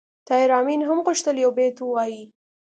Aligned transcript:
طاهر 0.27 0.49
آمین 0.59 0.81
هم 0.87 0.99
غوښتل 1.07 1.35
یو 1.43 1.51
بیت 1.57 1.77
ووایي 1.81 2.23